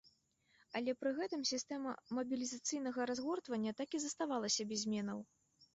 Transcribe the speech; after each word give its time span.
Але 0.79 0.95
пры 1.01 1.11
гэтым 1.19 1.41
сістэма 1.51 1.91
мабілізацыйнага 2.21 2.99
разгортвання 3.11 3.71
так 3.85 3.89
і 3.99 4.05
заставалася 4.09 4.63
без 4.75 4.79
зменаў. 4.89 5.19